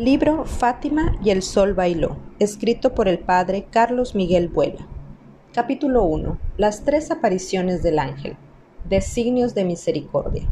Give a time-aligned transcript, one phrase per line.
[0.00, 4.88] Libro Fátima y el Sol Bailó, escrito por el padre Carlos Miguel Vuela.
[5.52, 6.38] Capítulo 1.
[6.56, 8.38] Las tres apariciones del ángel.
[8.88, 10.48] Designios de misericordia.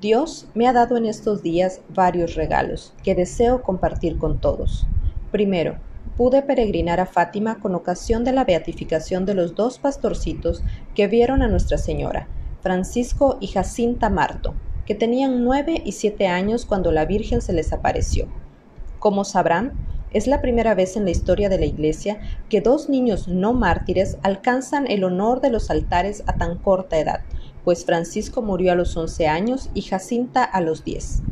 [0.00, 4.88] Dios me ha dado en estos días varios regalos que deseo compartir con todos.
[5.30, 5.76] Primero,
[6.16, 10.64] pude peregrinar a Fátima con ocasión de la beatificación de los dos pastorcitos
[10.96, 12.26] que vieron a Nuestra Señora,
[12.62, 14.54] Francisco y Jacinta Marto,
[14.86, 18.26] que tenían nueve y siete años cuando la Virgen se les apareció.
[19.06, 19.72] Como sabrán,
[20.10, 24.18] es la primera vez en la historia de la Iglesia que dos niños no mártires
[24.24, 27.20] alcanzan el honor de los altares a tan corta edad,
[27.62, 31.22] pues Francisco murió a los 11 años y Jacinta a los 10.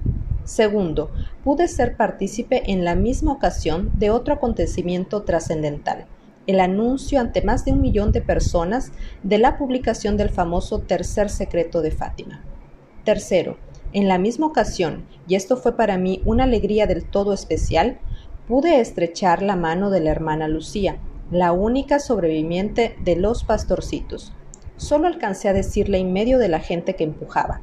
[0.44, 1.10] Segundo,
[1.42, 6.06] pude ser partícipe en la misma ocasión de otro acontecimiento trascendental,
[6.46, 8.92] el anuncio ante más de un millón de personas
[9.24, 12.44] de la publicación del famoso Tercer Secreto de Fátima.
[13.02, 13.56] Tercero,
[13.94, 17.98] en la misma ocasión, y esto fue para mí una alegría del todo especial,
[18.48, 20.98] pude estrechar la mano de la hermana Lucía,
[21.30, 24.34] la única sobreviviente de los pastorcitos.
[24.76, 27.60] Solo alcancé a decirle en medio de la gente que empujaba.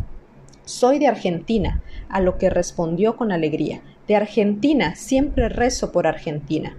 [0.64, 3.82] Soy de Argentina, a lo que respondió con alegría.
[4.08, 6.78] De Argentina, siempre rezo por Argentina.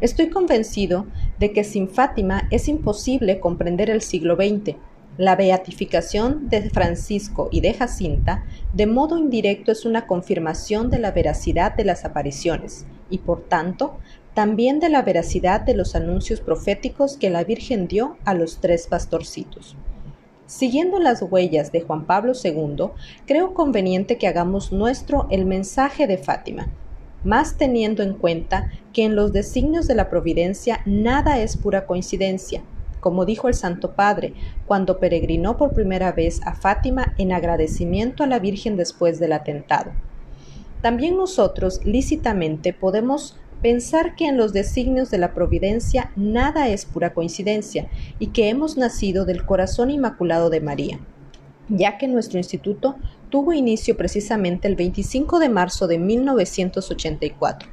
[0.00, 1.06] Estoy convencido
[1.38, 4.76] de que sin Fátima es imposible comprender el siglo XX
[5.18, 11.10] la beatificación de Francisco y de Jacinta, de modo indirecto, es una confirmación de la
[11.10, 13.98] veracidad de las apariciones y, por tanto,
[14.34, 18.86] también de la veracidad de los anuncios proféticos que la Virgen dio a los tres
[18.86, 19.76] pastorcitos.
[20.46, 22.90] Siguiendo las huellas de Juan Pablo II,
[23.26, 26.68] creo conveniente que hagamos nuestro el mensaje de Fátima,
[27.22, 32.62] más teniendo en cuenta que en los designios de la providencia nada es pura coincidencia,
[33.02, 34.32] como dijo el Santo Padre
[34.64, 39.90] cuando peregrinó por primera vez a Fátima en agradecimiento a la Virgen después del atentado.
[40.82, 47.12] También nosotros lícitamente podemos pensar que en los designios de la providencia nada es pura
[47.12, 47.88] coincidencia
[48.20, 51.00] y que hemos nacido del corazón inmaculado de María,
[51.68, 52.94] ya que nuestro instituto
[53.30, 57.68] tuvo inicio precisamente el 25 de marzo de 1984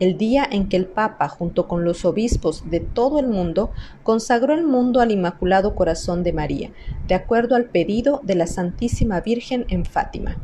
[0.00, 3.70] el día en que el Papa, junto con los obispos de todo el mundo,
[4.02, 6.70] consagró el mundo al Inmaculado Corazón de María,
[7.06, 10.36] de acuerdo al pedido de la Santísima Virgen en Fátima.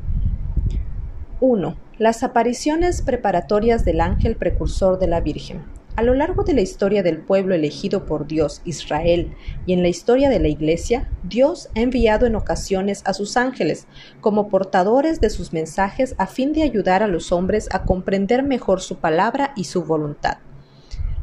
[1.40, 1.74] 1.
[1.98, 5.79] Las apariciones preparatorias del ángel precursor de la Virgen.
[6.00, 9.34] A lo largo de la historia del pueblo elegido por Dios, Israel,
[9.66, 13.86] y en la historia de la Iglesia, Dios ha enviado en ocasiones a sus ángeles
[14.22, 18.80] como portadores de sus mensajes a fin de ayudar a los hombres a comprender mejor
[18.80, 20.38] su palabra y su voluntad.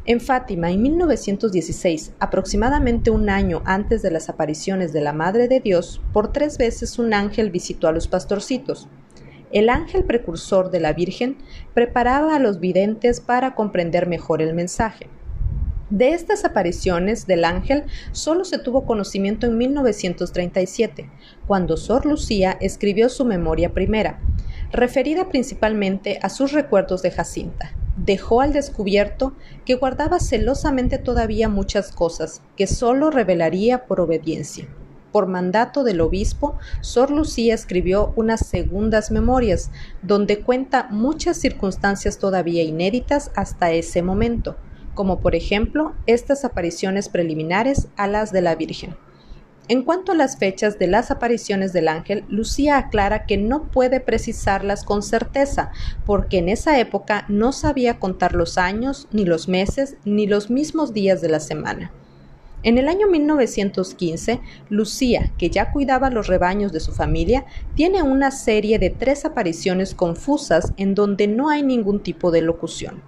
[0.06, 5.60] En Fátima, en 1916, aproximadamente un año antes de las apariciones de la Madre de
[5.60, 8.88] Dios, por tres veces un ángel visitó a los pastorcitos
[9.52, 11.38] el ángel precursor de la Virgen
[11.74, 15.08] preparaba a los videntes para comprender mejor el mensaje.
[15.90, 21.09] De estas apariciones del ángel solo se tuvo conocimiento en 1937,
[21.47, 24.19] cuando Sor Lucía escribió su memoria primera,
[24.72, 27.74] referida principalmente a sus recuerdos de Jacinta.
[27.96, 29.34] Dejó al descubierto
[29.66, 34.68] que guardaba celosamente todavía muchas cosas que sólo revelaría por obediencia
[35.12, 42.63] por mandato del obispo, Sor Lucía escribió unas segundas memorias, donde cuenta muchas circunstancias todavía
[42.63, 44.57] inéditas hasta ese momento,
[44.94, 48.95] como por ejemplo estas apariciones preliminares a las de la Virgen.
[49.69, 54.00] En cuanto a las fechas de las apariciones del ángel, Lucía aclara que no puede
[54.00, 55.72] precisarlas con certeza,
[56.06, 60.94] porque en esa época no sabía contar los años, ni los meses, ni los mismos
[60.94, 61.91] días de la semana.
[62.68, 67.46] En el año 1915, Lucía, que ya cuidaba los rebaños de su familia,
[67.76, 73.02] tiene una serie de tres apariciones confusas en donde no hay ningún tipo de locución.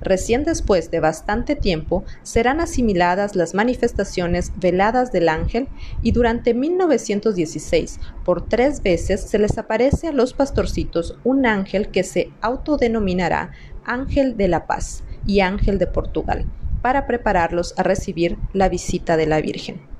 [0.00, 5.66] Recién después de bastante tiempo serán asimiladas las manifestaciones veladas del ángel
[6.00, 12.04] y durante 1916 por tres veces se les aparece a los pastorcitos un ángel que
[12.04, 13.50] se autodenominará
[13.84, 16.46] Ángel de la Paz y Ángel de Portugal
[16.82, 19.91] para prepararlos a recibir la visita de la Virgen.